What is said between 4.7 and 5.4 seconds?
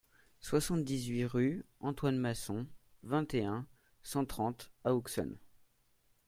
à Auxonne